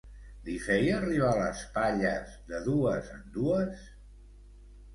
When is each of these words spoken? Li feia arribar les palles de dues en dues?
Li 0.45 0.53
feia 0.61 0.95
arribar 0.99 1.33
les 1.41 1.61
palles 1.75 2.33
de 2.49 2.63
dues 2.71 3.13
en 3.19 3.23
dues? 3.39 3.87